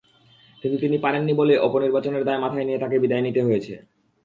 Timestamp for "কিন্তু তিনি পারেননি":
0.63-1.33